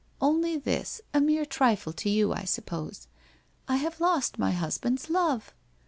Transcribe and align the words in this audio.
'Only 0.19 0.57
this, 0.57 0.99
a 1.13 1.21
mere 1.21 1.45
trifle 1.45 1.93
to 1.93 2.09
you, 2.09 2.33
I 2.33 2.43
suppose. 2.43 3.07
I 3.67 3.75
have 3.75 3.99
lost 4.01 4.39
my 4.39 4.49
husband's 4.49 5.11
love. 5.11 5.53